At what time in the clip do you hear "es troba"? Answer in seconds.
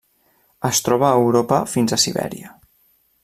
0.69-1.05